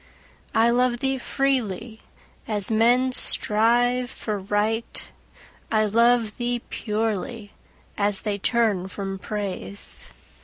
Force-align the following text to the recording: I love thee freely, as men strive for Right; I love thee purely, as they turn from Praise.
I 0.55 0.71
love 0.71 0.97
thee 0.97 1.19
freely, 1.19 2.01
as 2.47 2.71
men 2.71 3.11
strive 3.11 4.09
for 4.09 4.39
Right; 4.39 5.11
I 5.71 5.85
love 5.85 6.37
thee 6.37 6.63
purely, 6.71 7.51
as 7.99 8.21
they 8.21 8.39
turn 8.39 8.87
from 8.87 9.19
Praise. 9.19 10.09